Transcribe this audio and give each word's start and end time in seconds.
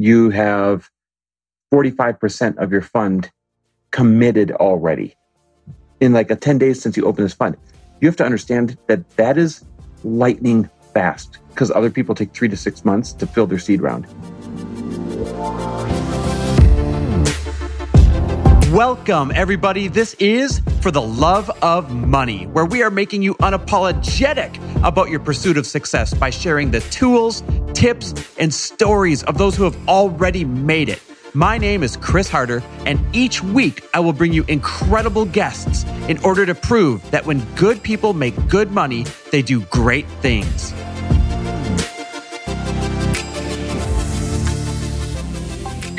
you 0.00 0.30
have 0.30 0.88
45% 1.74 2.56
of 2.58 2.70
your 2.70 2.82
fund 2.82 3.30
committed 3.90 4.52
already 4.52 5.16
in 6.00 6.12
like 6.12 6.30
a 6.30 6.36
10 6.36 6.56
days 6.58 6.80
since 6.80 6.96
you 6.96 7.04
opened 7.04 7.24
this 7.24 7.34
fund. 7.34 7.56
You 8.00 8.06
have 8.06 8.16
to 8.18 8.24
understand 8.24 8.78
that 8.86 9.16
that 9.16 9.36
is 9.36 9.64
lightning 10.04 10.70
fast 10.94 11.38
because 11.48 11.72
other 11.72 11.90
people 11.90 12.14
take 12.14 12.32
three 12.32 12.48
to 12.48 12.56
six 12.56 12.84
months 12.84 13.12
to 13.14 13.26
fill 13.26 13.48
their 13.48 13.58
seed 13.58 13.80
round. 13.80 14.06
Welcome, 18.72 19.32
everybody. 19.34 19.88
This 19.88 20.14
is 20.20 20.60
For 20.80 20.92
the 20.92 21.02
Love 21.02 21.50
of 21.62 21.90
Money, 21.90 22.46
where 22.48 22.66
we 22.66 22.82
are 22.82 22.90
making 22.90 23.22
you 23.22 23.34
unapologetic 23.36 24.54
about 24.82 25.10
your 25.10 25.20
pursuit 25.20 25.56
of 25.56 25.66
success 25.66 26.14
by 26.14 26.30
sharing 26.30 26.70
the 26.70 26.80
tools, 26.80 27.42
tips, 27.74 28.14
and 28.38 28.52
stories 28.52 29.22
of 29.24 29.38
those 29.38 29.56
who 29.56 29.64
have 29.64 29.76
already 29.88 30.44
made 30.44 30.88
it. 30.88 31.00
My 31.34 31.58
name 31.58 31.82
is 31.82 31.96
Chris 31.96 32.28
Harder, 32.28 32.62
and 32.86 32.98
each 33.14 33.42
week 33.42 33.84
I 33.92 34.00
will 34.00 34.12
bring 34.12 34.32
you 34.32 34.44
incredible 34.48 35.24
guests 35.26 35.84
in 36.08 36.18
order 36.24 36.46
to 36.46 36.54
prove 36.54 37.08
that 37.10 37.26
when 37.26 37.44
good 37.54 37.82
people 37.82 38.14
make 38.14 38.34
good 38.48 38.72
money, 38.72 39.04
they 39.30 39.42
do 39.42 39.60
great 39.66 40.06
things. 40.22 40.70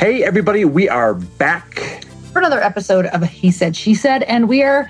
Hey, 0.00 0.24
everybody, 0.24 0.64
we 0.64 0.88
are 0.88 1.14
back 1.14 2.04
for 2.32 2.38
another 2.38 2.62
episode 2.62 3.06
of 3.06 3.22
He 3.24 3.50
Said, 3.50 3.76
She 3.76 3.94
Said, 3.94 4.22
and 4.22 4.48
we 4.48 4.62
are 4.62 4.88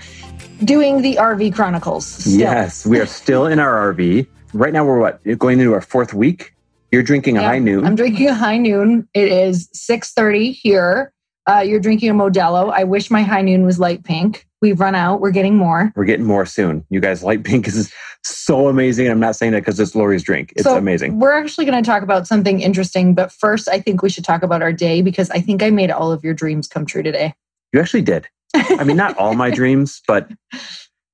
doing 0.65 1.03
the 1.03 1.17
RV 1.17 1.55
Chronicles. 1.55 2.07
Still. 2.07 2.39
Yes, 2.39 2.87
we 2.87 3.01
are 3.01 3.07
still 3.07 3.47
in 3.47 3.59
our 3.59 3.93
RV. 3.93 4.27
Right 4.53 4.73
now, 4.73 4.85
we're 4.85 4.99
what 4.99 5.23
going 5.39 5.61
into 5.61 5.73
our 5.75 5.81
fourth 5.81 6.15
week. 6.15 6.55
You're 6.91 7.03
drinking 7.03 7.39
a 7.39 7.43
yeah, 7.43 7.49
high 7.49 7.59
noon. 7.59 7.85
I'm 7.85 7.95
drinking 7.95 8.29
a 8.29 8.35
high 8.35 8.57
noon. 8.57 9.09
It 9.15 9.31
is 9.31 9.69
6:30 9.75 10.53
here. 10.53 11.13
Uh, 11.47 11.61
you're 11.61 11.81
drinking 11.81 12.11
a 12.11 12.15
Modelo. 12.15 12.73
I 12.73 12.85
wish 12.85 13.11
my 13.11 13.23
high 13.23 13.43
noon 13.43 13.65
was 13.65 13.79
Lite 13.79 14.05
Pink. 14.05 14.47
We've 14.61 14.79
run 14.79 14.95
out. 14.95 15.21
We're 15.21 15.31
getting 15.31 15.57
more. 15.57 15.93
We're 15.97 16.05
getting 16.05 16.27
more 16.27 16.45
soon. 16.45 16.85
You 16.91 17.01
guys, 17.01 17.25
Lite 17.25 17.45
Pink 17.45 17.67
is 17.67 17.93
so 18.23 18.69
amazing. 18.69 19.09
I'm 19.09 19.21
not 19.21 19.37
saying 19.37 19.53
that 19.53 19.61
because 19.61 19.81
it's 19.81 19.95
Lori's 19.95 20.23
drink. 20.23 20.53
It's 20.55 20.65
so 20.65 20.77
amazing. 20.77 21.19
We're 21.19 21.33
actually 21.33 21.65
going 21.65 21.83
to 21.83 21.89
talk 21.89 22.03
about 22.03 22.27
something 22.27 22.61
interesting, 22.61 23.15
but 23.15 23.33
first, 23.33 23.69
I 23.69 23.81
think 23.81 24.03
we 24.03 24.11
should 24.11 24.25
talk 24.25 24.43
about 24.43 24.61
our 24.61 24.73
day 24.73 25.01
because 25.01 25.31
I 25.31 25.41
think 25.41 25.63
I 25.63 25.71
made 25.71 25.91
all 25.91 26.13
of 26.13 26.23
your 26.23 26.35
dreams 26.35 26.69
come 26.69 26.85
true 26.85 27.03
today. 27.03 27.33
You 27.73 27.81
actually 27.81 28.03
did. 28.03 28.29
I 28.55 28.85
mean, 28.85 28.97
not 28.97 29.17
all 29.17 29.35
my 29.35 29.51
dreams, 29.55 30.03
but 30.07 30.31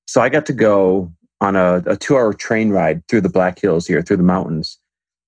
so 0.06 0.20
I 0.20 0.28
got 0.28 0.46
to 0.46 0.52
go 0.52 1.12
on 1.40 1.56
a, 1.56 1.82
a 1.86 1.96
two 1.96 2.16
hour 2.16 2.32
train 2.32 2.70
ride 2.70 3.06
through 3.08 3.20
the 3.22 3.28
Black 3.28 3.58
Hills 3.58 3.86
here, 3.86 4.02
through 4.02 4.16
the 4.18 4.22
mountains 4.22 4.78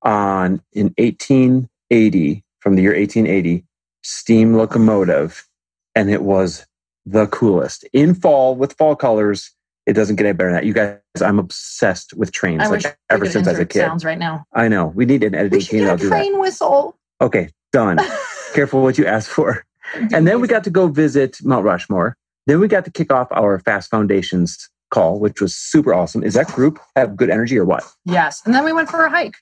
on 0.02 0.62
in 0.72 0.94
1880 0.98 2.44
from 2.60 2.76
the 2.76 2.82
year 2.82 2.94
1880 2.94 3.64
steam 4.02 4.54
locomotive 4.54 5.46
and 5.94 6.08
it 6.08 6.22
was 6.22 6.66
the 7.04 7.26
coolest. 7.26 7.84
In 7.92 8.14
fall 8.14 8.54
with 8.54 8.74
fall 8.74 8.94
colors 8.94 9.52
it 9.86 9.94
doesn't 9.94 10.16
get 10.16 10.26
any 10.26 10.36
better 10.36 10.50
than 10.50 10.56
that. 10.56 10.66
You 10.66 10.74
guys 10.74 10.98
i'm 11.22 11.38
obsessed 11.38 12.14
with 12.14 12.30
trains 12.30 12.62
I 12.62 12.66
like 12.66 12.98
ever 13.10 13.26
since 13.26 13.48
as 13.48 13.58
a 13.58 13.66
kid. 13.66 13.80
sounds 13.80 14.04
right 14.04 14.18
now. 14.18 14.44
I 14.54 14.68
know. 14.68 14.86
We 14.86 15.04
need 15.04 15.24
an 15.24 15.34
editing 15.34 15.60
team 15.60 15.84
that'll 15.84 15.96
do 15.96 16.08
train 16.08 16.38
whistle. 16.38 16.96
Okay 17.20 17.50
done. 17.72 17.98
Careful 18.54 18.82
what 18.82 18.98
you 18.98 19.06
ask 19.06 19.28
for 19.28 19.64
and 19.94 20.26
then 20.26 20.40
we 20.40 20.48
got 20.48 20.64
to 20.64 20.70
go 20.70 20.88
visit 20.88 21.38
mount 21.44 21.64
rushmore 21.64 22.16
then 22.46 22.60
we 22.60 22.68
got 22.68 22.84
to 22.84 22.90
kick 22.90 23.12
off 23.12 23.28
our 23.32 23.58
fast 23.60 23.90
foundations 23.90 24.68
call 24.90 25.18
which 25.20 25.40
was 25.40 25.54
super 25.54 25.92
awesome 25.92 26.22
is 26.22 26.34
that 26.34 26.46
group 26.48 26.78
have 26.96 27.16
good 27.16 27.30
energy 27.30 27.58
or 27.58 27.64
what 27.64 27.84
yes 28.04 28.42
and 28.44 28.54
then 28.54 28.64
we 28.64 28.72
went 28.72 28.88
for 28.88 29.04
a 29.04 29.10
hike 29.10 29.36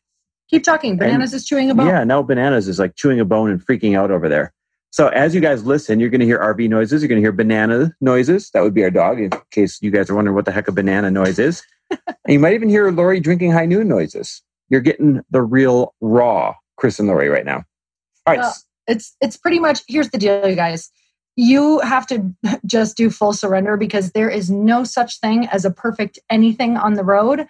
Keep 0.49 0.63
talking. 0.63 0.97
Bananas 0.97 1.33
and, 1.33 1.41
is 1.41 1.47
chewing 1.47 1.71
a 1.71 1.75
bone. 1.75 1.87
Yeah, 1.87 2.05
now 2.05 2.23
Bananas 2.23 2.69
is 2.69 2.79
like 2.79 2.95
chewing 2.95 3.19
a 3.19 3.25
bone 3.25 3.51
and 3.51 3.65
freaking 3.65 3.97
out 3.97 4.11
over 4.11 4.29
there. 4.29 4.53
So 4.91 5.09
as 5.09 5.35
you 5.35 5.41
guys 5.41 5.65
listen, 5.65 5.99
you're 6.01 6.09
going 6.09 6.21
to 6.21 6.27
hear 6.27 6.39
RV 6.39 6.69
noises. 6.69 7.03
You're 7.03 7.09
going 7.09 7.21
to 7.21 7.23
hear 7.23 7.33
banana 7.33 7.95
noises. 8.01 8.51
That 8.51 8.63
would 8.63 8.73
be 8.73 8.85
our 8.85 8.91
dog, 8.91 9.21
in 9.21 9.31
case 9.51 9.79
you 9.83 9.91
guys 9.91 10.09
are 10.09 10.15
wondering 10.15 10.35
what 10.35 10.45
the 10.45 10.53
heck 10.53 10.69
a 10.69 10.73
banana 10.73 11.11
noise 11.11 11.39
is. 11.39 11.63
and 11.91 11.99
you 12.29 12.39
might 12.39 12.55
even 12.55 12.69
hear 12.69 12.91
Lori 12.91 13.21
drinking 13.21 13.51
high 13.51 13.67
noon 13.67 13.89
noises. 13.89 14.43
You're 14.69 14.81
getting 14.81 15.21
the 15.31 15.43
real 15.43 15.95
raw 16.01 16.55
Chris 16.77 16.99
and 16.99 17.09
Lori 17.09 17.29
right 17.29 17.45
now. 17.45 17.65
All 18.27 18.35
right. 18.35 18.39
Well, 18.39 18.55
it's 18.87 19.17
it's 19.21 19.37
pretty 19.37 19.59
much 19.59 19.81
here's 19.89 20.11
the 20.11 20.19
deal, 20.19 20.49
you 20.49 20.57
guys. 20.57 20.91
You 21.37 21.81
have 21.81 22.07
to 22.09 22.33
just 22.67 22.97
do 22.97 23.11
full 23.11 23.33
surrender 23.33 23.77
because 23.77 24.13
there 24.13 24.31
is 24.31 24.51
no 24.51 24.85
such 24.85 25.21
thing 25.21 25.47
as 25.49 25.65
a 25.65 25.71
perfect 25.71 26.19
anything 26.31 26.77
on 26.77 26.95
the 26.95 27.05
road. 27.05 27.47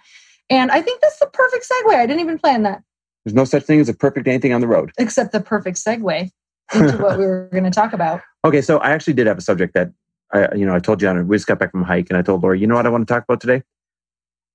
And 0.49 0.71
I 0.71 0.81
think 0.81 1.01
that's 1.01 1.19
the 1.19 1.27
perfect 1.27 1.69
segue. 1.69 1.95
I 1.95 2.05
didn't 2.05 2.21
even 2.21 2.39
plan 2.39 2.63
that. 2.63 2.81
There's 3.25 3.35
no 3.35 3.43
such 3.43 3.63
thing 3.63 3.81
as 3.81 3.89
a 3.89 3.93
perfect 3.93 4.27
anything 4.27 4.53
on 4.53 4.61
the 4.61 4.67
road. 4.67 4.91
Except 4.97 5.33
the 5.33 5.41
perfect 5.41 5.77
segue 5.77 6.31
into 6.73 6.97
what 6.97 7.17
we 7.17 7.25
were 7.25 7.49
going 7.51 7.65
to 7.65 7.71
talk 7.71 7.93
about. 7.93 8.21
Okay, 8.45 8.61
so 8.61 8.77
I 8.77 8.91
actually 8.91 9.13
did 9.13 9.27
have 9.27 9.37
a 9.37 9.41
subject 9.41 9.73
that 9.73 9.91
I, 10.33 10.53
you 10.55 10.65
know, 10.65 10.73
I 10.73 10.79
told 10.79 11.01
you 11.01 11.07
on. 11.07 11.27
We 11.27 11.35
just 11.35 11.47
got 11.47 11.59
back 11.59 11.71
from 11.71 11.83
a 11.83 11.85
hike, 11.85 12.09
and 12.09 12.17
I 12.17 12.21
told 12.21 12.43
Lori, 12.43 12.59
you 12.59 12.67
know 12.67 12.75
what 12.75 12.85
I 12.85 12.89
want 12.89 13.07
to 13.07 13.13
talk 13.13 13.23
about 13.23 13.41
today? 13.41 13.63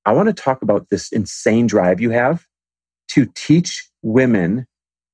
I 0.04 0.12
want 0.12 0.28
to 0.28 0.32
talk 0.32 0.62
about 0.62 0.88
this 0.90 1.12
insane 1.12 1.66
drive 1.66 2.00
you 2.00 2.10
have 2.10 2.46
to 3.08 3.26
teach 3.34 3.88
women 4.02 4.66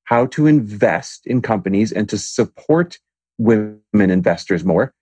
how 0.08 0.24
to 0.24 0.46
invest 0.46 1.26
in 1.26 1.42
companies 1.42 1.92
and 1.92 2.08
to 2.08 2.16
support 2.16 2.98
women 3.36 3.82
investors 3.98 4.64
more. 4.64 4.94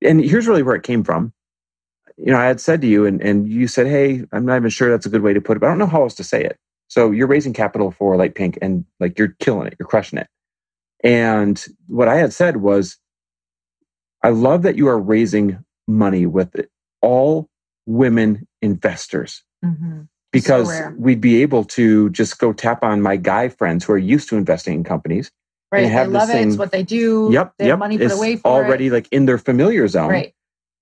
And 0.00 0.24
here's 0.24 0.46
really 0.46 0.62
where 0.62 0.76
it 0.76 0.84
came 0.84 1.02
from. 1.02 1.32
You 2.16 2.30
know, 2.30 2.38
I 2.38 2.44
had 2.44 2.60
said 2.60 2.80
to 2.82 2.86
you, 2.86 3.04
and, 3.04 3.20
and 3.20 3.48
you 3.48 3.66
said, 3.66 3.88
Hey, 3.88 4.22
I'm 4.30 4.46
not 4.46 4.54
even 4.54 4.70
sure 4.70 4.88
that's 4.88 5.06
a 5.06 5.08
good 5.08 5.22
way 5.22 5.32
to 5.32 5.40
put 5.40 5.56
it, 5.56 5.60
but 5.60 5.66
I 5.66 5.70
don't 5.70 5.80
know 5.80 5.86
how 5.86 6.02
else 6.02 6.14
to 6.14 6.24
say 6.24 6.44
it. 6.44 6.56
So 6.86 7.10
you're 7.10 7.26
raising 7.26 7.52
capital 7.52 7.90
for 7.90 8.16
Lite 8.16 8.36
Pink 8.36 8.56
and 8.62 8.84
like 9.00 9.18
you're 9.18 9.34
killing 9.40 9.66
it, 9.66 9.74
you're 9.76 9.88
crushing 9.88 10.20
it. 10.20 10.28
And 11.02 11.62
what 11.88 12.06
I 12.06 12.14
had 12.14 12.32
said 12.32 12.58
was, 12.58 12.96
I 14.22 14.28
love 14.28 14.62
that 14.62 14.76
you 14.76 14.86
are 14.86 15.00
raising 15.00 15.64
money 15.88 16.26
with 16.26 16.54
all 17.02 17.48
women 17.86 18.46
investors 18.62 19.42
mm-hmm. 19.64 20.02
Because 20.34 20.68
so 20.68 20.92
we'd 20.98 21.20
be 21.20 21.40
able 21.42 21.64
to 21.64 22.10
just 22.10 22.38
go 22.38 22.52
tap 22.52 22.82
on 22.82 23.00
my 23.00 23.16
guy 23.16 23.48
friends 23.48 23.84
who 23.84 23.92
are 23.92 23.98
used 23.98 24.28
to 24.28 24.36
investing 24.36 24.74
in 24.74 24.84
companies. 24.84 25.30
Right. 25.72 25.84
And 25.84 25.92
have 25.92 26.08
they 26.08 26.18
love 26.18 26.28
thing, 26.28 26.44
it. 26.44 26.48
It's 26.48 26.56
what 26.58 26.72
they 26.72 26.82
do. 26.82 27.30
Yep. 27.32 27.54
They 27.58 27.66
yep. 27.68 27.78
money 27.78 27.98
put 27.98 28.12
away 28.12 28.36
for 28.36 28.48
already 28.48 28.88
it. 28.88 28.92
like 28.92 29.08
in 29.10 29.26
their 29.26 29.38
familiar 29.38 29.88
zone. 29.88 30.10
Right. 30.10 30.34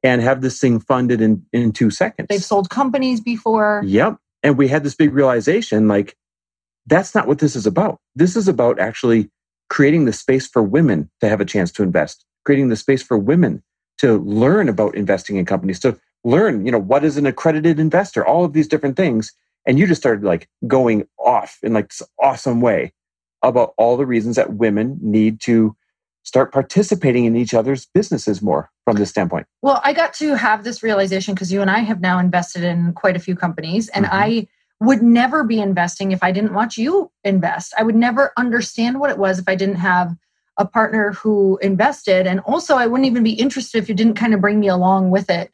And 0.02 0.20
have 0.20 0.40
this 0.40 0.58
thing 0.58 0.80
funded 0.80 1.20
in, 1.20 1.46
in 1.52 1.72
two 1.72 1.90
seconds. 1.90 2.26
They've 2.28 2.42
sold 2.42 2.68
companies 2.68 3.20
before. 3.20 3.82
Yep. 3.86 4.18
And 4.42 4.58
we 4.58 4.66
had 4.66 4.82
this 4.82 4.96
big 4.96 5.14
realization 5.14 5.86
like, 5.86 6.16
that's 6.86 7.14
not 7.14 7.28
what 7.28 7.38
this 7.38 7.54
is 7.54 7.66
about. 7.66 8.00
This 8.16 8.34
is 8.34 8.48
about 8.48 8.80
actually 8.80 9.30
creating 9.70 10.04
the 10.04 10.12
space 10.12 10.48
for 10.48 10.62
women 10.62 11.08
to 11.20 11.28
have 11.28 11.40
a 11.40 11.44
chance 11.44 11.70
to 11.72 11.82
invest, 11.82 12.24
creating 12.44 12.68
the 12.68 12.76
space 12.76 13.02
for 13.02 13.16
women 13.16 13.62
to 13.98 14.18
learn 14.18 14.68
about 14.68 14.96
investing 14.96 15.36
in 15.36 15.46
companies, 15.46 15.78
to 15.80 15.96
learn, 16.24 16.64
you 16.64 16.72
know, 16.72 16.78
what 16.78 17.04
is 17.04 17.16
an 17.16 17.26
accredited 17.26 17.78
investor, 17.78 18.24
all 18.26 18.44
of 18.44 18.52
these 18.52 18.68
different 18.68 18.96
things. 18.96 19.32
And 19.66 19.78
you 19.78 19.86
just 19.86 20.00
started 20.00 20.24
like 20.24 20.48
going 20.66 21.06
off 21.18 21.58
in 21.62 21.72
like 21.72 21.88
this 21.88 22.02
awesome 22.20 22.60
way 22.60 22.92
about 23.42 23.74
all 23.76 23.96
the 23.96 24.06
reasons 24.06 24.36
that 24.36 24.54
women 24.54 24.98
need 25.00 25.40
to 25.42 25.76
start 26.24 26.52
participating 26.52 27.24
in 27.24 27.36
each 27.36 27.54
other's 27.54 27.86
businesses 27.86 28.40
more 28.40 28.70
from 28.84 28.96
this 28.96 29.10
standpoint? 29.10 29.46
Well, 29.60 29.80
I 29.84 29.92
got 29.92 30.14
to 30.14 30.34
have 30.34 30.64
this 30.64 30.82
realization 30.82 31.34
because 31.34 31.52
you 31.52 31.60
and 31.60 31.70
I 31.70 31.80
have 31.80 32.00
now 32.00 32.18
invested 32.18 32.64
in 32.64 32.92
quite 32.94 33.16
a 33.16 33.20
few 33.20 33.34
companies, 33.34 33.88
and 33.88 34.04
mm-hmm. 34.04 34.14
I 34.14 34.48
would 34.80 35.02
never 35.02 35.44
be 35.44 35.60
investing 35.60 36.12
if 36.12 36.22
I 36.22 36.32
didn't 36.32 36.54
watch 36.54 36.76
you 36.76 37.10
invest. 37.24 37.74
I 37.78 37.82
would 37.82 37.94
never 37.94 38.32
understand 38.36 38.98
what 38.98 39.10
it 39.10 39.18
was 39.18 39.38
if 39.38 39.48
I 39.48 39.54
didn't 39.54 39.76
have 39.76 40.16
a 40.58 40.66
partner 40.66 41.12
who 41.12 41.58
invested. 41.62 42.26
And 42.26 42.40
also, 42.40 42.76
I 42.76 42.86
wouldn't 42.86 43.06
even 43.06 43.22
be 43.22 43.32
interested 43.32 43.78
if 43.78 43.88
you 43.88 43.94
didn't 43.94 44.14
kind 44.14 44.34
of 44.34 44.40
bring 44.40 44.60
me 44.60 44.68
along 44.68 45.10
with 45.10 45.30
it. 45.30 45.52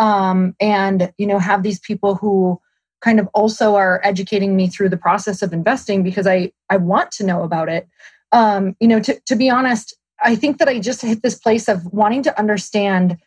Um, 0.00 0.56
and, 0.60 1.12
you 1.18 1.26
know, 1.26 1.38
have 1.38 1.62
these 1.62 1.78
people 1.78 2.14
who 2.14 2.58
kind 3.00 3.20
of 3.20 3.28
also 3.34 3.76
are 3.76 4.00
educating 4.02 4.56
me 4.56 4.66
through 4.66 4.88
the 4.88 4.96
process 4.96 5.42
of 5.42 5.52
investing 5.52 6.02
because 6.02 6.26
I, 6.26 6.52
I 6.70 6.78
want 6.78 7.10
to 7.12 7.24
know 7.24 7.42
about 7.42 7.68
it. 7.68 7.86
Um, 8.32 8.76
you 8.80 8.88
know, 8.88 9.00
to, 9.00 9.20
to 9.26 9.36
be 9.36 9.50
honest, 9.50 9.94
I 10.22 10.36
think 10.36 10.58
that 10.58 10.68
I 10.68 10.78
just 10.78 11.02
hit 11.02 11.22
this 11.22 11.34
place 11.34 11.68
of 11.68 11.84
wanting 11.92 12.22
to 12.24 12.38
understand 12.38 13.18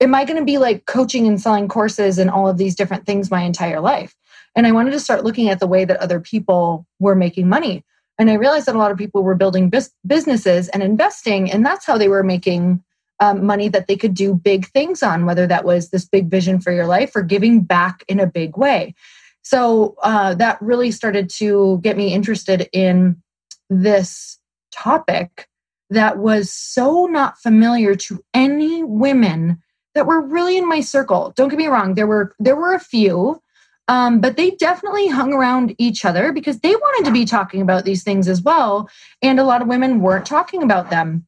am 0.00 0.14
I 0.14 0.24
going 0.24 0.38
to 0.38 0.44
be 0.44 0.58
like 0.58 0.86
coaching 0.86 1.26
and 1.26 1.40
selling 1.40 1.68
courses 1.68 2.18
and 2.18 2.30
all 2.30 2.48
of 2.48 2.56
these 2.56 2.74
different 2.74 3.06
things 3.06 3.30
my 3.30 3.42
entire 3.42 3.80
life? 3.80 4.14
And 4.56 4.66
I 4.66 4.72
wanted 4.72 4.92
to 4.92 5.00
start 5.00 5.24
looking 5.24 5.48
at 5.48 5.60
the 5.60 5.66
way 5.66 5.84
that 5.84 5.98
other 5.98 6.20
people 6.20 6.86
were 6.98 7.14
making 7.14 7.48
money. 7.48 7.84
And 8.18 8.30
I 8.30 8.34
realized 8.34 8.66
that 8.66 8.74
a 8.74 8.78
lot 8.78 8.90
of 8.90 8.98
people 8.98 9.22
were 9.22 9.34
building 9.34 9.70
bis- 9.70 9.92
businesses 10.06 10.68
and 10.68 10.82
investing, 10.82 11.50
and 11.50 11.64
that's 11.64 11.86
how 11.86 11.96
they 11.96 12.08
were 12.08 12.22
making 12.22 12.82
um, 13.20 13.46
money 13.46 13.68
that 13.68 13.86
they 13.86 13.96
could 13.96 14.14
do 14.14 14.34
big 14.34 14.66
things 14.68 15.02
on, 15.02 15.26
whether 15.26 15.46
that 15.46 15.64
was 15.64 15.90
this 15.90 16.04
big 16.04 16.28
vision 16.28 16.60
for 16.60 16.72
your 16.72 16.86
life 16.86 17.14
or 17.14 17.22
giving 17.22 17.62
back 17.62 18.02
in 18.08 18.18
a 18.18 18.26
big 18.26 18.56
way. 18.56 18.94
So 19.42 19.96
uh, 20.02 20.34
that 20.34 20.60
really 20.60 20.90
started 20.90 21.30
to 21.36 21.78
get 21.82 21.96
me 21.96 22.12
interested 22.12 22.68
in 22.72 23.22
this 23.68 24.38
topic 24.72 25.48
that 25.90 26.18
was 26.18 26.52
so 26.52 27.06
not 27.06 27.38
familiar 27.38 27.94
to 27.96 28.22
any 28.32 28.82
women 28.84 29.62
that 29.94 30.06
were 30.06 30.20
really 30.20 30.56
in 30.56 30.68
my 30.68 30.80
circle. 30.80 31.32
Don't 31.36 31.48
get 31.48 31.58
me 31.58 31.66
wrong, 31.66 31.94
there 31.94 32.06
were 32.06 32.34
there 32.38 32.56
were 32.56 32.74
a 32.74 32.80
few, 32.80 33.40
Um, 33.88 34.20
but 34.20 34.36
they 34.36 34.52
definitely 34.52 35.08
hung 35.08 35.32
around 35.32 35.74
each 35.78 36.04
other 36.04 36.32
because 36.32 36.60
they 36.60 36.76
wanted 36.76 37.06
to 37.06 37.12
be 37.12 37.24
talking 37.24 37.60
about 37.60 37.84
these 37.84 38.04
things 38.04 38.28
as 38.28 38.40
well. 38.40 38.88
And 39.20 39.40
a 39.40 39.44
lot 39.44 39.62
of 39.62 39.68
women 39.68 40.00
weren't 40.00 40.26
talking 40.26 40.62
about 40.62 40.90
them. 40.90 41.26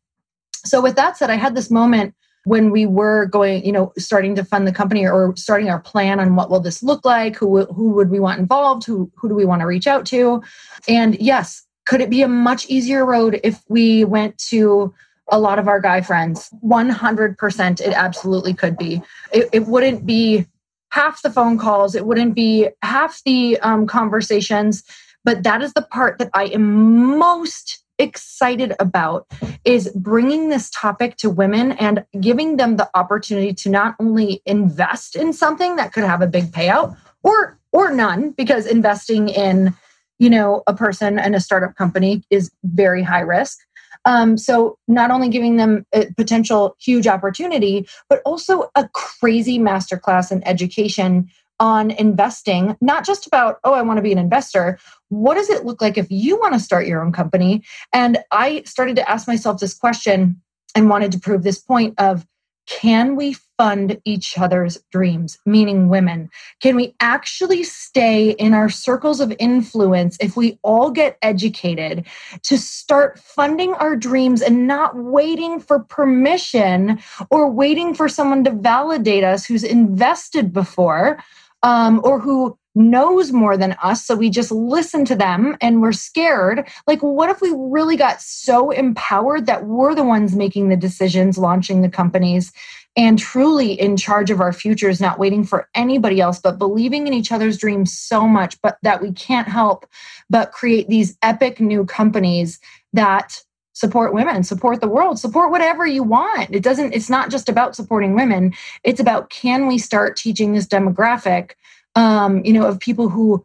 So, 0.65 0.81
with 0.81 0.97
that 0.97 1.17
said, 1.17 1.31
I 1.31 1.37
had 1.37 1.55
this 1.55 1.71
moment 1.71 2.15
when 2.45 2.71
we 2.71 2.87
were 2.87 3.27
going, 3.27 3.65
you 3.65 3.73
know, 3.73 3.93
starting 3.97 4.35
to 4.35 4.45
fund 4.45 4.67
the 4.67 4.73
company 4.73 5.07
or 5.07 5.35
starting 5.37 5.71
our 5.71 5.81
plan 5.81 6.19
on 6.19 6.35
what 6.35 6.51
will 6.51 6.61
this 6.61 6.83
look 6.83 7.05
like, 7.05 7.37
who 7.37 7.65
who 7.67 7.91
would 7.91 8.11
we 8.11 8.21
want 8.21 8.41
involved, 8.41 8.85
who 8.85 9.11
who 9.17 9.29
do 9.29 9.35
we 9.35 9.45
want 9.45 9.61
to 9.61 9.67
reach 9.67 9.87
out 9.87 10.07
to, 10.07 10.43
and 10.89 11.19
yes, 11.21 11.65
could 11.87 12.01
it 12.01 12.11
be 12.11 12.23
a 12.23 12.29
much 12.29 12.67
easier 12.69 13.05
road 13.05 13.41
if 13.43 13.63
we 13.69 14.05
went 14.05 14.39
to 14.39 14.95
a 15.29 15.39
lot 15.39 15.59
of 15.59 15.69
our 15.69 15.81
guy 15.81 16.01
friends? 16.01 16.49
One 16.61 16.89
hundred 16.89 17.39
percent, 17.39 17.81
it 17.81 17.93
absolutely 17.93 18.55
could 18.55 18.77
be. 18.77 19.03
It, 19.33 19.49
it, 19.53 19.67
wouldn't 19.67 20.05
be 20.05 20.47
half 20.91 21.23
the 21.23 21.31
phone 21.31 21.59
calls, 21.59 21.95
it 21.95 22.07
wouldn't 22.07 22.35
be 22.35 22.69
half 22.83 23.21
the 23.25 23.59
um, 23.61 23.87
conversations, 23.87 24.83
but 25.25 25.43
that 25.45 25.63
is 25.63 25.73
the 25.75 25.83
part 25.83 26.19
that 26.19 26.31
I 26.35 26.45
am 26.47 27.19
most 27.19 27.82
excited 28.03 28.75
about 28.79 29.27
is 29.65 29.91
bringing 29.95 30.49
this 30.49 30.71
topic 30.71 31.17
to 31.17 31.31
women 31.31 31.73
and 31.73 32.05
giving 32.21 32.57
them 32.57 32.77
the 32.77 32.91
opportunity 32.95 33.55
to 33.55 33.71
not 33.71 33.95
only 34.01 34.43
invest 34.45 35.17
in 35.17 35.33
something 35.33 35.77
that 35.77 35.93
could 35.93 36.05
have 36.05 36.23
a 36.23 36.27
big 36.27 36.47
payout 36.53 36.97
or 37.23 37.59
or 37.73 37.91
none 37.91 38.31
because 38.31 38.67
investing 38.67 39.29
in 39.29 39.75
you 40.19 40.29
know 40.29 40.63
a 40.67 40.75
person 40.75 41.19
and 41.19 41.35
a 41.35 41.41
startup 41.41 41.75
company 41.77 42.23
is 42.31 42.51
very 42.65 43.03
high 43.03 43.21
risk. 43.21 43.59
Um, 44.05 44.37
so 44.37 44.79
not 44.89 45.13
only 45.13 45.29
giving 45.29 45.59
them 45.59 45.87
a 45.95 46.07
potential 46.17 46.77
huge 46.81 47.07
opportunity 47.07 47.87
but 48.09 48.21
also 48.25 48.71
a 48.75 48.89
crazy 48.89 49.59
masterclass 49.59 50.33
in 50.33 50.47
education 50.47 51.31
on 51.63 51.93
investing, 51.93 52.77
not 52.81 53.07
just 53.07 53.25
about, 53.25 53.61
oh, 53.63 53.73
I 53.73 53.83
want 53.83 53.99
to 53.99 54.03
be 54.03 54.11
an 54.11 54.19
investor. 54.19 54.81
What 55.11 55.37
does 55.37 55.49
it 55.49 55.65
look 55.65 55.81
like 55.81 55.97
if 55.97 56.11
you 56.11 56.37
want 56.37 56.55
to 56.55 56.61
start 56.61 56.89
your 56.89 57.01
own 57.01 57.13
company? 57.13 57.63
And 57.93 58.19
I 58.33 58.65
started 58.65 58.97
to 58.97 59.09
ask 59.09 59.29
myself 59.29 59.61
this 59.61 59.73
question 59.73 60.43
and 60.75 60.91
wanted 60.91 61.13
to 61.13 61.21
prove 61.21 61.45
this 61.45 61.61
point 61.61 61.95
of 61.99 62.27
can 62.67 63.15
we 63.17 63.37
fund 63.59 64.01
each 64.05 64.39
other's 64.39 64.79
dreams, 64.91 65.39
meaning 65.47 65.89
women? 65.89 66.31
Can 66.61 66.75
we 66.75 66.95
actually 67.01 67.63
stay 67.63 68.31
in 68.31 68.55
our 68.55 68.69
circles 68.69 69.21
of 69.21 69.33
influence 69.39 70.17
if 70.21 70.37
we 70.37 70.59
all 70.63 70.91
get 70.91 71.17
educated 71.23 72.07
to 72.43 72.59
start 72.59 73.19
funding 73.21 73.75
our 73.75 73.95
dreams 73.95 74.43
and 74.43 74.67
not 74.67 74.97
waiting 74.97 75.61
for 75.61 75.81
permission 75.81 76.99
or 77.31 77.49
waiting 77.49 77.95
for 77.95 78.09
someone 78.09 78.43
to 78.45 78.51
validate 78.51 79.23
us 79.23 79.45
who's 79.45 79.65
invested 79.65 80.53
before? 80.53 81.23
Um, 81.63 82.01
or 82.05 82.19
who 82.19 82.57
knows 82.75 83.33
more 83.33 83.57
than 83.57 83.73
us. 83.83 84.05
So 84.07 84.15
we 84.15 84.31
just 84.31 84.51
listen 84.51 85.05
to 85.05 85.15
them 85.15 85.57
and 85.61 85.83
we're 85.83 85.93
scared. 85.93 86.67
Like, 86.87 87.01
what 87.01 87.29
if 87.29 87.41
we 87.43 87.53
really 87.55 87.97
got 87.97 88.23
so 88.23 88.71
empowered 88.71 89.47
that 89.47 89.67
we're 89.67 89.95
the 89.95 90.05
ones 90.05 90.35
making 90.35 90.69
the 90.69 90.77
decisions, 90.77 91.37
launching 91.37 91.83
the 91.83 91.91
companies, 91.91 92.51
and 92.97 93.19
truly 93.19 93.73
in 93.73 93.97
charge 93.97 94.31
of 94.31 94.41
our 94.41 94.53
futures, 94.53 95.01
not 95.01 95.19
waiting 95.19 95.45
for 95.45 95.69
anybody 95.75 96.21
else, 96.21 96.39
but 96.39 96.59
believing 96.59 97.07
in 97.07 97.15
each 97.15 97.33
other's 97.33 97.59
dreams 97.59 97.97
so 97.97 98.27
much, 98.27 98.61
but 98.63 98.79
that 98.83 99.01
we 99.01 99.13
can't 99.13 99.49
help 99.49 99.87
but 100.29 100.53
create 100.53 100.89
these 100.89 101.17
epic 101.23 101.61
new 101.61 101.85
companies 101.85 102.59
that 102.93 103.43
support 103.75 104.13
women 104.13 104.43
support 104.43 104.81
the 104.81 104.89
world 104.89 105.19
support 105.19 105.51
whatever 105.51 105.87
you 105.87 106.03
want. 106.03 106.51
It 106.51 106.63
doesn't 106.63 106.93
it's 106.93 107.11
not 107.11 107.31
just 107.31 107.49
about 107.49 107.75
supporting 107.75 108.15
women. 108.15 108.53
It's 108.85 109.01
about 109.01 109.31
can 109.31 109.67
we 109.67 109.79
start 109.79 110.17
teaching 110.17 110.53
this 110.53 110.67
demographic 110.67 111.53
um, 111.95 112.45
you 112.45 112.53
know 112.53 112.67
of 112.67 112.81
people 112.81 113.09
who 113.09 113.45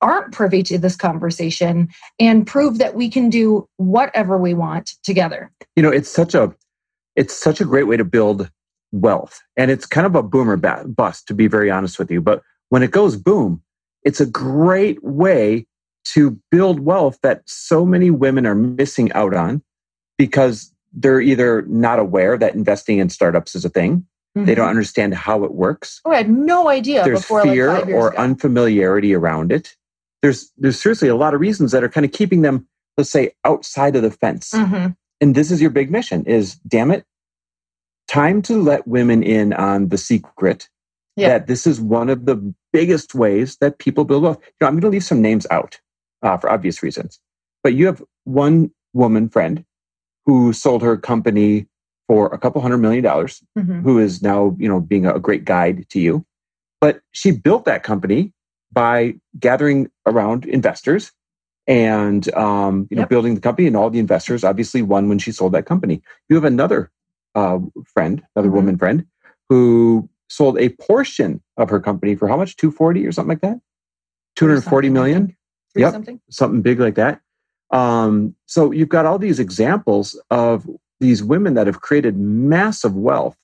aren't 0.00 0.32
privy 0.32 0.62
to 0.62 0.78
this 0.78 0.96
conversation 0.96 1.88
and 2.18 2.46
prove 2.46 2.78
that 2.78 2.94
we 2.94 3.10
can 3.10 3.28
do 3.28 3.68
whatever 3.76 4.38
we 4.38 4.54
want 4.54 4.92
together? 5.02 5.50
You 5.74 5.82
know 5.82 5.90
it's 5.90 6.10
such 6.10 6.34
a 6.34 6.54
it's 7.14 7.34
such 7.34 7.60
a 7.60 7.64
great 7.64 7.84
way 7.84 7.96
to 7.96 8.04
build 8.04 8.50
wealth. 8.92 9.40
And 9.56 9.70
it's 9.70 9.84
kind 9.84 10.06
of 10.06 10.14
a 10.14 10.22
boomer 10.22 10.56
bust 10.56 11.26
to 11.28 11.34
be 11.34 11.48
very 11.48 11.70
honest 11.70 11.98
with 11.98 12.10
you. 12.10 12.20
But 12.20 12.42
when 12.68 12.82
it 12.82 12.90
goes 12.90 13.16
boom 13.16 13.62
it's 14.06 14.20
a 14.20 14.26
great 14.26 15.02
way 15.02 15.66
to 16.14 16.38
build 16.50 16.80
wealth 16.80 17.18
that 17.22 17.42
so 17.46 17.84
many 17.84 18.10
women 18.10 18.46
are 18.46 18.54
missing 18.54 19.12
out 19.12 19.34
on 19.34 19.62
because 20.18 20.72
they're 20.92 21.20
either 21.20 21.62
not 21.62 21.98
aware 21.98 22.38
that 22.38 22.54
investing 22.54 22.98
in 22.98 23.10
startups 23.10 23.54
is 23.54 23.64
a 23.64 23.68
thing. 23.68 24.06
Mm-hmm. 24.36 24.46
They 24.46 24.54
don't 24.54 24.64
mm-hmm. 24.64 24.70
understand 24.70 25.14
how 25.14 25.44
it 25.44 25.52
works. 25.52 26.00
Oh, 26.04 26.12
I 26.12 26.16
had 26.16 26.30
no 26.30 26.68
idea. 26.68 27.04
There's 27.04 27.24
fear 27.24 27.72
like 27.72 27.88
or 27.88 28.08
ago. 28.08 28.18
unfamiliarity 28.18 29.14
around 29.14 29.50
it. 29.52 29.76
There's 30.22 30.52
there's 30.56 30.80
seriously 30.80 31.08
a 31.08 31.16
lot 31.16 31.34
of 31.34 31.40
reasons 31.40 31.72
that 31.72 31.82
are 31.82 31.88
kind 31.88 32.04
of 32.04 32.12
keeping 32.12 32.42
them, 32.42 32.66
let's 32.96 33.10
say, 33.10 33.32
outside 33.44 33.96
of 33.96 34.02
the 34.02 34.10
fence. 34.10 34.50
Mm-hmm. 34.50 34.92
And 35.20 35.34
this 35.34 35.50
is 35.50 35.60
your 35.60 35.70
big 35.70 35.90
mission: 35.90 36.24
is 36.24 36.56
damn 36.68 36.90
it, 36.90 37.04
time 38.08 38.42
to 38.42 38.60
let 38.60 38.86
women 38.86 39.22
in 39.22 39.52
on 39.52 39.88
the 39.88 39.98
secret. 39.98 40.68
Yeah. 41.16 41.28
That 41.28 41.46
this 41.46 41.66
is 41.66 41.80
one 41.80 42.10
of 42.10 42.26
the 42.26 42.54
biggest 42.74 43.14
ways 43.14 43.56
that 43.62 43.78
people 43.78 44.04
build 44.04 44.22
wealth. 44.22 44.38
You 44.42 44.52
know, 44.60 44.66
I'm 44.66 44.74
going 44.74 44.82
to 44.82 44.88
leave 44.90 45.04
some 45.04 45.22
names 45.22 45.46
out 45.50 45.80
uh, 46.26 46.36
for 46.36 46.50
obvious 46.50 46.82
reasons, 46.82 47.20
but 47.62 47.74
you 47.74 47.86
have 47.86 48.02
one 48.24 48.70
woman 48.92 49.28
friend 49.28 49.64
who 50.24 50.52
sold 50.52 50.82
her 50.82 50.96
company 50.96 51.66
for 52.08 52.26
a 52.26 52.38
couple 52.38 52.60
hundred 52.60 52.78
million 52.78 53.02
dollars, 53.02 53.42
mm-hmm. 53.58 53.80
who 53.82 53.98
is 53.98 54.22
now, 54.22 54.56
you 54.58 54.68
know, 54.68 54.80
being 54.80 55.06
a 55.06 55.18
great 55.18 55.44
guide 55.44 55.86
to 55.90 56.00
you. 56.00 56.24
But 56.80 57.00
she 57.12 57.30
built 57.30 57.64
that 57.64 57.82
company 57.82 58.32
by 58.72 59.14
gathering 59.38 59.90
around 60.04 60.44
investors 60.44 61.12
and 61.66 62.32
um, 62.34 62.86
you 62.90 62.96
know 62.96 63.06
building 63.06 63.34
the 63.34 63.40
company. 63.40 63.66
And 63.66 63.76
all 63.76 63.90
the 63.90 63.98
investors 63.98 64.44
obviously 64.44 64.82
won 64.82 65.08
when 65.08 65.18
she 65.18 65.32
sold 65.32 65.52
that 65.52 65.66
company. 65.66 66.02
You 66.28 66.36
have 66.36 66.44
another 66.44 66.90
uh, 67.34 67.58
friend 67.92 68.22
another 68.34 68.48
mm-hmm. 68.48 68.56
woman 68.56 68.78
friend 68.78 69.06
who 69.48 70.08
sold 70.28 70.58
a 70.58 70.70
portion 70.70 71.40
of 71.56 71.70
her 71.70 71.80
company 71.80 72.16
for 72.16 72.26
how 72.28 72.36
much? 72.36 72.56
240 72.56 73.06
or 73.06 73.12
something 73.12 73.28
like 73.28 73.40
that? 73.42 73.60
240 74.36 74.90
million 74.90 75.36
yep 75.80 75.92
something. 75.92 76.20
something 76.28 76.62
big 76.62 76.80
like 76.80 76.94
that 76.94 77.20
um, 77.70 78.34
so 78.46 78.70
you've 78.70 78.88
got 78.88 79.06
all 79.06 79.18
these 79.18 79.40
examples 79.40 80.20
of 80.30 80.68
these 81.00 81.22
women 81.22 81.54
that 81.54 81.66
have 81.66 81.80
created 81.80 82.16
massive 82.16 82.94
wealth 82.94 83.36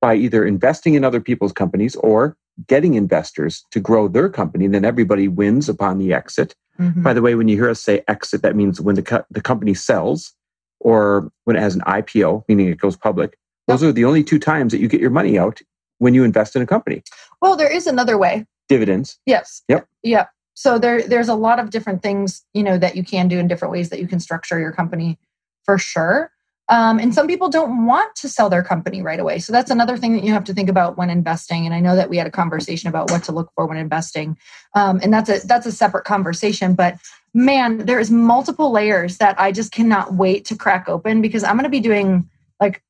by 0.00 0.14
either 0.14 0.44
investing 0.44 0.94
in 0.94 1.04
other 1.04 1.20
people's 1.20 1.52
companies 1.52 1.96
or 1.96 2.36
getting 2.68 2.94
investors 2.94 3.64
to 3.70 3.80
grow 3.80 4.06
their 4.06 4.28
company. 4.28 4.64
And 4.64 4.74
then 4.74 4.84
everybody 4.84 5.28
wins 5.28 5.68
upon 5.68 5.98
the 5.98 6.12
exit. 6.12 6.54
Mm-hmm. 6.78 7.02
By 7.02 7.14
the 7.14 7.22
way, 7.22 7.34
when 7.34 7.48
you 7.48 7.56
hear 7.56 7.70
us 7.70 7.80
say 7.80 8.04
exit, 8.06 8.42
that 8.42 8.54
means 8.54 8.80
when 8.80 8.96
the, 8.96 9.02
co- 9.02 9.24
the 9.30 9.40
company 9.40 9.74
sells 9.74 10.34
or 10.80 11.32
when 11.44 11.56
it 11.56 11.60
has 11.60 11.74
an 11.74 11.80
IPO, 11.82 12.44
meaning 12.48 12.68
it 12.68 12.78
goes 12.78 12.96
public. 12.96 13.38
Those 13.66 13.82
yep. 13.82 13.88
are 13.88 13.92
the 13.92 14.04
only 14.04 14.22
two 14.22 14.38
times 14.38 14.72
that 14.72 14.78
you 14.80 14.88
get 14.88 15.00
your 15.00 15.10
money 15.10 15.38
out 15.38 15.62
when 15.98 16.14
you 16.14 16.22
invest 16.22 16.54
in 16.54 16.62
a 16.62 16.66
company. 16.66 17.02
Well, 17.40 17.56
there 17.56 17.72
is 17.72 17.86
another 17.86 18.18
way. 18.18 18.46
Dividends. 18.68 19.18
Yes. 19.26 19.62
Yep. 19.68 19.88
Yep 20.02 20.28
so 20.54 20.78
there 20.78 21.02
there's 21.02 21.28
a 21.28 21.34
lot 21.34 21.58
of 21.58 21.70
different 21.70 22.02
things 22.02 22.44
you 22.54 22.62
know 22.62 22.78
that 22.78 22.96
you 22.96 23.04
can 23.04 23.28
do 23.28 23.38
in 23.38 23.48
different 23.48 23.72
ways 23.72 23.90
that 23.90 24.00
you 24.00 24.08
can 24.08 24.20
structure 24.20 24.58
your 24.58 24.72
company 24.72 25.18
for 25.64 25.78
sure. 25.78 26.30
Um, 26.70 26.98
and 26.98 27.14
some 27.14 27.26
people 27.26 27.50
don't 27.50 27.84
want 27.84 28.16
to 28.16 28.28
sell 28.28 28.48
their 28.48 28.62
company 28.62 29.02
right 29.02 29.20
away. 29.20 29.38
So 29.38 29.52
that's 29.52 29.70
another 29.70 29.98
thing 29.98 30.14
that 30.14 30.24
you 30.24 30.32
have 30.32 30.44
to 30.44 30.54
think 30.54 30.70
about 30.70 30.96
when 30.96 31.10
investing. 31.10 31.66
And 31.66 31.74
i 31.74 31.80
know 31.80 31.94
that 31.94 32.08
we 32.08 32.16
had 32.16 32.26
a 32.26 32.30
conversation 32.30 32.88
about 32.88 33.10
what 33.10 33.22
to 33.24 33.32
look 33.32 33.50
for 33.54 33.66
when 33.66 33.76
investing. 33.76 34.38
Um, 34.74 34.98
and 35.02 35.12
that's 35.12 35.28
a 35.28 35.46
that's 35.46 35.66
a 35.66 35.72
separate 35.72 36.04
conversation. 36.04 36.74
But 36.74 36.98
man 37.34 37.78
there 37.78 37.98
is 37.98 38.10
multiple 38.10 38.70
layers 38.70 39.18
that 39.18 39.38
i 39.40 39.50
just 39.50 39.72
cannot 39.72 40.14
wait 40.14 40.44
to 40.44 40.56
crack 40.56 40.88
open 40.88 41.20
because 41.20 41.42
i'm 41.42 41.56
going 41.56 41.64
to 41.64 41.68
be 41.68 41.80
doing 41.80 42.28
like 42.60 42.80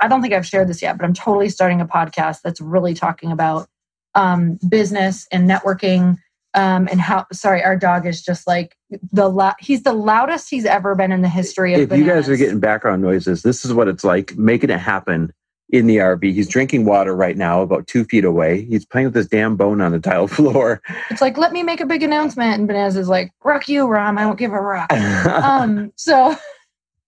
i 0.00 0.08
don't 0.08 0.20
think 0.20 0.34
i've 0.34 0.46
shared 0.46 0.68
this 0.68 0.82
yet 0.82 0.98
but 0.98 1.04
i'm 1.04 1.14
totally 1.14 1.48
starting 1.48 1.80
a 1.80 1.86
podcast 1.86 2.42
that's 2.42 2.60
really 2.60 2.92
talking 2.92 3.30
about 3.30 3.68
um, 4.14 4.58
business 4.68 5.26
and 5.32 5.48
networking 5.48 6.18
um, 6.54 6.88
and 6.90 7.00
how 7.00 7.26
sorry 7.32 7.62
our 7.62 7.76
dog 7.76 8.06
is 8.06 8.22
just 8.22 8.46
like 8.46 8.76
the 9.12 9.28
la- 9.28 9.54
he's 9.58 9.82
the 9.82 9.92
loudest 9.92 10.50
he's 10.50 10.64
ever 10.64 10.94
been 10.94 11.12
in 11.12 11.22
the 11.22 11.28
history 11.28 11.74
of 11.74 11.80
if 11.80 11.88
bananas. 11.88 12.06
you 12.06 12.12
guys 12.12 12.28
are 12.28 12.36
getting 12.36 12.60
background 12.60 13.02
noises 13.02 13.42
this 13.42 13.64
is 13.64 13.72
what 13.72 13.88
it's 13.88 14.04
like 14.04 14.36
making 14.36 14.70
it 14.70 14.78
happen 14.78 15.32
in 15.70 15.86
the 15.86 15.96
rv 15.96 16.22
he's 16.22 16.48
drinking 16.48 16.84
water 16.84 17.16
right 17.16 17.36
now 17.38 17.62
about 17.62 17.86
two 17.86 18.04
feet 18.04 18.24
away. 18.24 18.64
He's 18.66 18.84
playing 18.84 19.06
with 19.06 19.14
this 19.14 19.26
damn 19.26 19.56
bone 19.56 19.80
on 19.80 19.92
the 19.92 20.00
tile 20.00 20.26
floor. 20.28 20.82
It's 21.10 21.22
like 21.22 21.38
let 21.38 21.52
me 21.52 21.62
make 21.62 21.80
a 21.80 21.86
big 21.86 22.02
announcement 22.02 22.58
and 22.58 22.68
bananas 22.68 22.96
is 22.96 23.08
like 23.08 23.32
rock 23.42 23.68
you 23.68 23.86
rom. 23.86 24.18
I 24.18 24.22
don't 24.22 24.38
give 24.38 24.52
a 24.52 24.60
rock. 24.60 24.92
Um 24.92 25.92
so 25.96 26.36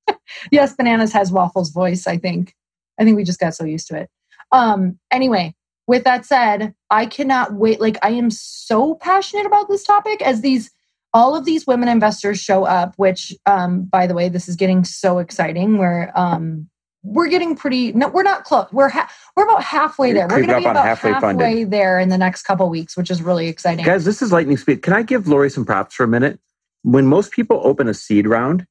yes 0.50 0.74
bananas 0.74 1.12
has 1.12 1.30
waffles 1.32 1.70
voice 1.70 2.06
i 2.06 2.16
think. 2.16 2.54
I 2.98 3.04
think 3.04 3.16
we 3.16 3.24
just 3.24 3.40
got 3.40 3.54
so 3.54 3.64
used 3.64 3.88
to 3.88 3.96
it. 3.96 4.08
Um 4.52 4.98
anyway 5.10 5.54
with 5.86 6.04
that 6.04 6.24
said, 6.24 6.74
I 6.90 7.06
cannot 7.06 7.54
wait. 7.54 7.80
Like, 7.80 7.98
I 8.02 8.10
am 8.10 8.30
so 8.30 8.94
passionate 8.94 9.46
about 9.46 9.68
this 9.68 9.84
topic 9.84 10.22
as 10.22 10.40
these 10.40 10.70
all 11.12 11.36
of 11.36 11.44
these 11.44 11.64
women 11.64 11.88
investors 11.88 12.40
show 12.40 12.64
up, 12.64 12.94
which, 12.96 13.32
um, 13.46 13.84
by 13.84 14.04
the 14.06 14.14
way, 14.14 14.28
this 14.28 14.48
is 14.48 14.56
getting 14.56 14.82
so 14.84 15.18
exciting. 15.18 15.78
Where 15.78 16.12
um, 16.18 16.68
we're 17.04 17.28
getting 17.28 17.54
pretty. 17.54 17.92
No, 17.92 18.08
we're 18.08 18.22
not 18.22 18.44
close. 18.44 18.66
We're 18.72 18.88
ha- 18.88 19.10
we're 19.36 19.44
about 19.44 19.62
halfway 19.62 20.12
there. 20.12 20.26
We're 20.26 20.42
going 20.42 20.48
to 20.48 20.56
be 20.56 20.64
about 20.64 20.84
halfway 20.84 21.12
halfway, 21.12 21.64
there 21.64 22.00
in 22.00 22.08
the 22.08 22.18
next 22.18 22.42
couple 22.42 22.68
weeks, 22.68 22.96
which 22.96 23.10
is 23.10 23.22
really 23.22 23.46
exciting. 23.46 23.84
Guys, 23.84 24.04
this 24.04 24.22
is 24.22 24.32
lightning 24.32 24.56
speed. 24.56 24.82
Can 24.82 24.92
I 24.92 25.02
give 25.02 25.28
Lori 25.28 25.50
some 25.50 25.64
props 25.64 25.94
for 25.94 26.04
a 26.04 26.08
minute? 26.08 26.40
When 26.82 27.06
most 27.06 27.30
people 27.30 27.60
open 27.62 27.88
a 27.88 27.94
seed 27.94 28.26
round, 28.26 28.66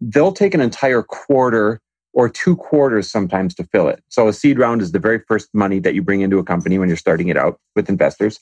they'll 0.00 0.32
take 0.32 0.54
an 0.54 0.60
entire 0.60 1.02
quarter 1.02 1.80
or 2.12 2.28
two 2.28 2.56
quarters 2.56 3.10
sometimes 3.10 3.54
to 3.54 3.64
fill 3.64 3.88
it. 3.88 4.02
So 4.08 4.28
a 4.28 4.32
seed 4.32 4.58
round 4.58 4.82
is 4.82 4.92
the 4.92 4.98
very 4.98 5.20
first 5.26 5.48
money 5.54 5.78
that 5.80 5.94
you 5.94 6.02
bring 6.02 6.20
into 6.20 6.38
a 6.38 6.44
company 6.44 6.78
when 6.78 6.88
you're 6.88 6.96
starting 6.96 7.28
it 7.28 7.36
out 7.36 7.58
with 7.74 7.88
investors. 7.88 8.38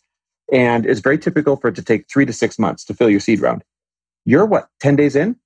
And 0.53 0.87
it's 0.87 1.01
very 1.01 1.19
typical 1.19 1.57
for 1.57 1.69
it 1.69 1.77
to 1.77 1.83
take 1.83 2.11
three 2.11 2.27
to 2.27 2.33
six 2.33 2.59
months 2.59 2.85
to 2.87 2.95
fill 2.95 3.09
your 3.09 3.21
seed 3.21 3.41
round. 3.41 3.63
You're 4.25 4.47
what, 4.47 4.69
10 4.81 4.97
days 4.97 5.15
in? 5.15 5.37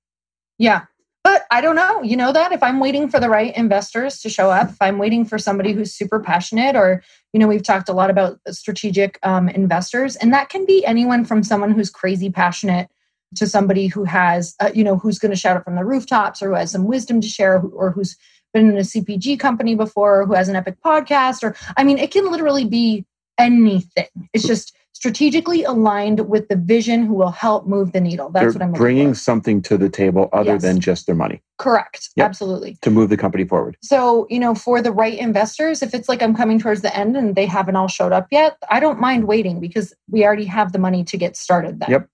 Yeah. 0.57 0.85
But 1.23 1.45
I 1.49 1.61
don't 1.61 1.75
know. 1.75 2.03
You 2.03 2.17
know 2.17 2.31
that 2.33 2.51
if 2.51 2.61
I'm 2.61 2.79
waiting 2.79 3.09
for 3.09 3.19
the 3.19 3.29
right 3.29 3.55
investors 3.55 4.19
to 4.21 4.29
show 4.29 4.51
up, 4.51 4.69
if 4.69 4.77
I'm 4.79 4.99
waiting 4.99 5.25
for 5.25 5.39
somebody 5.39 5.73
who's 5.73 5.91
super 5.91 6.19
passionate, 6.19 6.75
or, 6.75 7.03
you 7.33 7.39
know, 7.39 7.47
we've 7.47 7.63
talked 7.63 7.89
a 7.89 7.93
lot 7.93 8.11
about 8.11 8.39
strategic 8.49 9.17
um, 9.23 9.49
investors, 9.49 10.15
and 10.15 10.31
that 10.33 10.49
can 10.49 10.67
be 10.67 10.85
anyone 10.85 11.25
from 11.25 11.41
someone 11.41 11.71
who's 11.71 11.89
crazy 11.89 12.29
passionate 12.29 12.89
to 13.35 13.47
somebody 13.47 13.87
who 13.87 14.03
has, 14.03 14.55
uh, 14.61 14.71
you 14.73 14.83
know, 14.83 14.97
who's 14.97 15.19
going 15.19 15.31
to 15.31 15.37
shout 15.37 15.57
it 15.57 15.63
from 15.63 15.75
the 15.75 15.83
rooftops 15.85 16.41
or 16.41 16.49
who 16.49 16.55
has 16.55 16.71
some 16.71 16.85
wisdom 16.85 17.21
to 17.21 17.27
share 17.27 17.59
or, 17.61 17.91
who's 17.91 18.15
been 18.53 18.69
in 18.69 18.77
a 18.77 18.81
CPG 18.81 19.37
company 19.39 19.75
before, 19.75 20.21
or 20.21 20.25
who 20.25 20.33
has 20.33 20.47
an 20.47 20.55
epic 20.55 20.77
podcast, 20.85 21.43
or, 21.43 21.55
I 21.75 21.83
mean, 21.83 21.97
it 21.97 22.11
can 22.11 22.31
literally 22.31 22.63
be 22.65 23.05
anything. 23.37 24.07
It's 24.33 24.47
just 24.47 24.73
strategically 24.93 25.63
aligned 25.65 26.29
with 26.29 26.47
the 26.47 26.55
vision 26.55 27.05
who 27.05 27.13
will 27.13 27.31
help 27.31 27.67
move 27.67 27.91
the 27.91 27.99
needle. 27.99 28.29
That's 28.29 28.43
They're 28.43 28.51
what 28.53 28.61
I'm 28.61 28.71
bringing 28.71 29.09
for. 29.13 29.19
something 29.19 29.61
to 29.63 29.77
the 29.77 29.89
table 29.89 30.29
other 30.31 30.53
Yes. 30.53 30.61
than 30.61 30.79
just 30.79 31.05
their 31.05 31.15
money 31.15 31.41
Correct. 31.57 32.09
Yep. 32.15 32.25
Absolutely. 32.29 32.77
to 32.81 32.89
move 32.89 33.09
the 33.09 33.17
company 33.17 33.43
forward. 33.43 33.75
So, 33.81 34.25
you 34.29 34.39
know, 34.39 34.55
for 34.55 34.81
the 34.81 34.93
right 34.93 35.17
investors, 35.17 35.83
if 35.83 35.93
it's 35.93 36.07
like 36.07 36.23
I'm 36.23 36.33
coming 36.33 36.59
towards 36.59 36.81
the 36.81 36.95
end 36.95 37.17
and 37.17 37.35
they 37.35 37.45
haven't 37.45 37.75
all 37.75 37.89
showed 37.89 38.13
up 38.13 38.27
yet, 38.31 38.55
I 38.69 38.79
don't 38.79 38.99
mind 39.01 39.25
waiting 39.27 39.59
because 39.59 39.93
we 40.09 40.23
already 40.23 40.45
have 40.45 40.71
the 40.71 40.79
money 40.79 41.03
to 41.03 41.17
get 41.17 41.35
started 41.35 41.81
then. 41.81 41.89
Yep. 41.91 42.09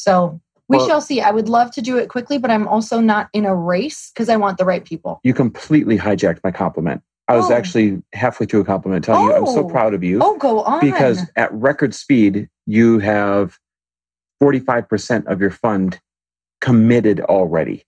So 0.00 0.40
we 0.68 0.78
Well- 0.78 0.86
shall 0.86 1.00
see. 1.00 1.20
I 1.20 1.30
would 1.30 1.48
love 1.48 1.70
to 1.72 1.82
do 1.82 1.98
it 1.98 2.08
quickly, 2.08 2.38
but 2.38 2.50
I'm 2.50 2.66
also 2.66 3.00
not 3.00 3.28
in 3.32 3.44
a 3.44 3.54
race 3.54 4.10
because 4.14 4.28
I 4.28 4.36
want 4.36 4.56
the 4.58 4.64
right 4.64 4.84
people. 4.84 5.20
You 5.24 5.34
completely 5.34 5.98
hijacked 5.98 6.40
my 6.42 6.50
compliment. 6.50 7.02
I 7.28 7.36
was 7.36 7.50
Oh. 7.50 7.54
actually 7.54 8.02
halfway 8.12 8.46
through 8.46 8.60
a 8.62 8.64
compliment 8.64 9.04
telling 9.04 9.24
you 9.26 9.34
I'm 9.34 9.46
so 9.46 9.64
Oh. 9.64 9.68
proud 9.68 9.94
of 9.94 10.02
you. 10.02 10.18
Oh, 10.22 10.36
go 10.36 10.62
on. 10.62 10.80
because 10.80 11.22
at 11.36 11.52
record 11.52 11.94
speed 11.94 12.48
you 12.66 12.98
have 13.00 13.58
45% 14.40 15.26
of 15.26 15.40
your 15.40 15.50
fund 15.50 16.00
committed 16.60 17.20
already 17.20 17.84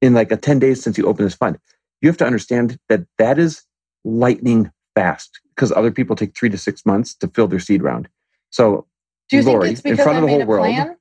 in 0.00 0.12
like 0.14 0.30
a 0.32 0.36
10 0.36 0.58
days 0.58 0.82
since 0.82 0.96
you 0.98 1.06
opened 1.06 1.26
this 1.26 1.34
fund 1.34 1.58
you 2.00 2.08
have 2.08 2.16
to 2.16 2.26
understand 2.26 2.78
that 2.88 3.04
that 3.18 3.38
is 3.38 3.62
lightning 4.04 4.70
fast 4.94 5.40
because 5.54 5.70
other 5.72 5.90
people 5.90 6.16
take 6.16 6.36
three 6.36 6.48
to 6.50 6.58
six 6.58 6.84
months 6.84 7.14
to 7.14 7.28
fill 7.28 7.46
their 7.48 7.58
seed 7.60 7.82
round 7.82 8.08
so 8.50 8.86
do 9.28 9.36
you 9.38 9.42
Lori, 9.44 9.68
think 9.68 9.78
it's 9.78 9.86
in 9.86 9.96
front 9.96 10.16
I 10.16 10.20
of 10.20 10.22
the 10.22 10.28
whole 10.30 10.44
world, 10.46 10.66
plan? 10.66 10.96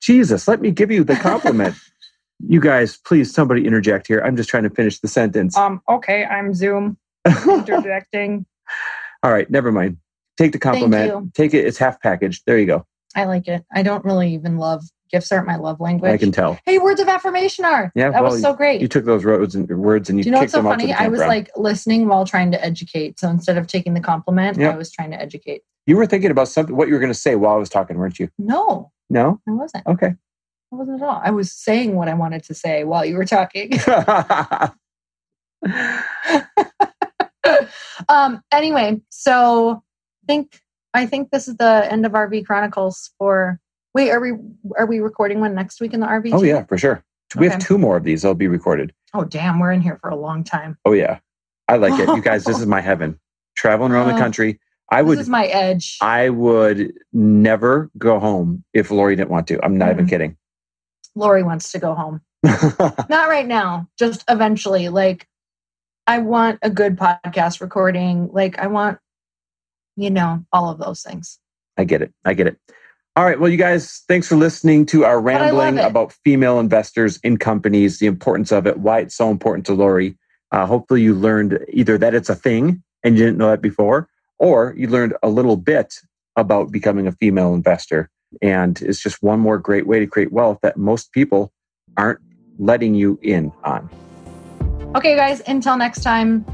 Jesus 0.00 0.46
let 0.48 0.60
me 0.60 0.70
give 0.70 0.90
you 0.90 1.04
the 1.04 1.16
compliment 1.16 1.74
you 2.46 2.60
guys 2.60 2.96
please 2.98 3.32
somebody 3.32 3.66
interject 3.66 4.06
here 4.06 4.20
i'm 4.20 4.36
just 4.36 4.48
trying 4.48 4.62
to 4.62 4.70
finish 4.70 5.00
the 5.00 5.08
sentence 5.08 5.56
Um, 5.56 5.80
okay, 5.88 6.24
I'm 6.24 6.54
Zoom 6.54 6.96
interjecting. 7.26 8.46
All 9.22 9.32
right, 9.32 9.50
never 9.50 9.72
mind 9.72 9.96
take 10.36 10.52
the 10.52 10.58
compliment 10.58 11.34
take 11.34 11.52
it 11.54 11.64
it's 11.66 11.78
half 11.78 12.00
packaged 12.00 12.42
there 12.46 12.58
you 12.58 12.66
go 12.66 12.86
I 13.16 13.24
like 13.24 13.48
it. 13.48 13.64
I 13.72 13.82
don't 13.82 14.04
really 14.04 14.34
even 14.34 14.58
love 14.58 14.84
gifts 15.10 15.32
aren't 15.32 15.46
my 15.46 15.56
love 15.56 15.80
language. 15.80 16.12
i 16.12 16.18
can 16.18 16.30
tell 16.30 16.58
hey, 16.66 16.78
words 16.78 17.00
of 17.00 17.08
affirmation 17.08 17.64
are. 17.64 17.90
Yeah, 17.94 18.10
that 18.10 18.22
well, 18.22 18.32
was 18.32 18.42
so 18.42 18.52
great. 18.52 18.80
you 18.82 18.86
took 18.86 19.06
those 19.06 19.24
words 19.24 19.54
and 19.54 19.66
words 19.68 20.10
and 20.10 20.18
you, 20.18 20.24
Do 20.24 20.28
you 20.28 20.32
know 20.32 20.40
what's 20.40 20.52
so 20.52 20.62
funny? 20.62 20.92
I 20.92 21.08
was 21.08 21.20
like 21.20 21.50
listening 21.56 22.06
while 22.06 22.26
trying 22.26 22.52
to 22.52 22.62
educate. 22.62 23.18
So 23.18 23.28
instead 23.28 23.56
of 23.56 23.66
taking 23.66 23.94
the 23.94 24.00
compliment, 24.00 24.58
Yep. 24.58 24.74
I 24.74 24.76
was 24.76 24.92
trying 24.92 25.10
to 25.12 25.20
educate. 25.20 25.62
you 25.86 25.96
were 25.96 26.06
thinking 26.06 26.30
about 26.30 26.48
something 26.48 26.76
what 26.76 26.86
you 26.88 26.94
were 26.94 27.00
going 27.00 27.12
to 27.12 27.18
say 27.18 27.34
while 27.34 27.54
I 27.54 27.58
was 27.58 27.70
talking, 27.70 27.96
weren't 27.96 28.18
you? 28.18 28.28
No, 28.38 28.92
No. 29.10 29.40
I 29.48 29.52
wasn't. 29.52 29.86
Okay. 29.86 30.14
I 30.72 30.76
wasn't 30.76 31.02
at 31.02 31.08
all. 31.08 31.20
I 31.24 31.30
was 31.30 31.52
saying 31.52 31.94
what 31.94 32.08
I 32.08 32.14
wanted 32.14 32.42
to 32.44 32.54
say 32.54 32.84
while 32.84 33.04
you 33.04 33.16
were 33.16 33.24
talking. 33.24 33.72
um, 38.08 38.42
anyway, 38.52 39.00
so 39.08 39.82
I 40.24 40.26
think 40.26 40.60
I 40.94 41.06
think 41.06 41.30
this 41.30 41.48
is 41.48 41.56
the 41.56 41.86
end 41.90 42.06
of 42.06 42.12
RV 42.12 42.46
Chronicles 42.46 43.10
for 43.18 43.60
wait, 43.94 44.10
are 44.10 44.20
we 44.20 44.32
are 44.78 44.86
we 44.86 45.00
recording 45.00 45.40
one 45.40 45.54
next 45.54 45.80
week 45.80 45.94
in 45.94 46.00
the 46.00 46.06
RV? 46.06 46.30
oh 46.32 46.42
yeah, 46.42 46.64
for 46.64 46.78
sure. 46.78 47.02
We 47.36 47.46
have 47.48 47.58
two 47.58 47.76
more 47.76 47.98
of 47.98 48.04
these. 48.04 48.22
They'll 48.22 48.34
be 48.34 48.48
recorded. 48.48 48.94
Oh 49.12 49.24
damn, 49.24 49.58
we're 49.58 49.72
in 49.72 49.82
here 49.82 49.98
for 50.00 50.08
a 50.08 50.16
long 50.16 50.44
time. 50.44 50.78
Oh 50.84 50.92
yeah, 50.92 51.18
I 51.68 51.76
like 51.76 51.98
it. 52.00 52.08
You 52.08 52.22
guys, 52.22 52.44
this 52.44 52.58
is 52.60 52.66
my 52.66 52.80
heaven. 52.80 53.18
Traveling 53.56 53.92
around 53.92 54.08
the 54.08 54.14
Oh. 54.14 54.18
country. 54.18 54.60
I 54.90 55.02
this 55.02 55.08
would. 55.08 55.18
is 55.18 55.28
my 55.28 55.46
edge. 55.46 55.98
I 56.00 56.30
would 56.30 56.92
never 57.12 57.90
go 57.98 58.18
home 58.18 58.64
if 58.72 58.90
Lori 58.90 59.16
didn't 59.16 59.30
want 59.30 59.46
to. 59.48 59.62
I'm 59.64 59.76
not 59.76 59.90
even 59.90 60.06
Mm. 60.06 60.10
kidding. 60.10 60.36
Lori 61.14 61.42
wants 61.42 61.72
to 61.72 61.78
go 61.78 61.94
home. 61.94 62.20
Not 62.42 63.28
right 63.28 63.46
now, 63.46 63.88
just 63.98 64.24
eventually. 64.28 64.88
Like 64.88 65.26
I 66.06 66.18
want 66.18 66.60
a 66.62 66.70
good 66.70 66.96
podcast 66.96 67.60
recording. 67.60 68.28
Like 68.32 68.58
I 68.58 68.68
want, 68.68 68.98
you 69.96 70.10
know, 70.10 70.44
all 70.52 70.70
of 70.70 70.78
those 70.78 71.02
things. 71.02 71.38
I 71.76 71.84
get 71.84 72.00
it. 72.02 72.12
I 72.24 72.34
get 72.34 72.46
it. 72.46 72.56
All 73.16 73.24
right. 73.24 73.38
Well, 73.40 73.50
you 73.50 73.56
guys, 73.56 74.04
thanks 74.06 74.28
for 74.28 74.36
listening 74.36 74.86
to 74.86 75.04
our 75.04 75.20
rambling 75.20 75.78
about 75.80 76.12
female 76.24 76.60
investors 76.60 77.18
in 77.24 77.36
companies, 77.36 77.98
the 77.98 78.06
importance 78.06 78.52
of 78.52 78.66
it, 78.66 78.78
why 78.78 79.00
it's 79.00 79.16
so 79.16 79.28
important 79.30 79.66
to 79.66 79.74
Lori. 79.74 80.16
Uh, 80.52 80.64
hopefully, 80.66 81.02
you 81.02 81.14
learned 81.14 81.58
either 81.68 81.98
that 81.98 82.14
it's 82.14 82.28
a 82.28 82.36
thing 82.36 82.80
and 83.02 83.18
you 83.18 83.24
didn't 83.24 83.38
know 83.38 83.50
that 83.50 83.60
before, 83.60 84.08
or 84.38 84.74
you 84.76 84.88
learned 84.88 85.14
a 85.22 85.28
little 85.28 85.56
bit 85.56 86.00
about 86.36 86.70
becoming 86.70 87.06
a 87.06 87.12
female 87.12 87.54
investor. 87.54 88.10
And 88.42 88.80
it's 88.82 89.00
just 89.00 89.22
one 89.22 89.40
more 89.40 89.58
great 89.58 89.86
way 89.86 89.98
to 89.98 90.06
create 90.06 90.32
wealth 90.32 90.58
that 90.62 90.76
most 90.76 91.12
people 91.12 91.52
aren't 91.96 92.20
letting 92.58 92.94
you 92.94 93.18
in 93.22 93.52
on. 93.64 93.88
Okay, 94.94 95.16
guys, 95.16 95.42
until 95.46 95.76
next 95.76 96.02
time, 96.02 96.44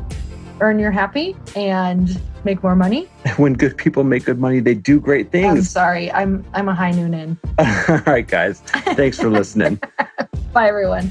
earn 0.60 0.78
your 0.78 0.90
happy 0.90 1.36
and 1.56 2.20
make 2.44 2.62
more 2.62 2.76
money. 2.76 3.08
When 3.36 3.54
good 3.54 3.76
people 3.76 4.04
make 4.04 4.24
good 4.24 4.38
money, 4.38 4.60
they 4.60 4.74
do 4.74 5.00
great 5.00 5.32
things. 5.32 5.58
I'm 5.58 5.62
sorry. 5.62 6.12
I'm 6.12 6.44
I'm 6.54 6.68
a 6.68 6.74
high 6.74 6.92
noon 6.92 7.14
in. 7.14 7.38
All 7.58 8.02
right, 8.06 8.26
guys. 8.26 8.60
Thanks 8.94 9.18
for 9.18 9.30
listening. 9.30 9.80
Bye 10.52 10.68
everyone. 10.68 11.10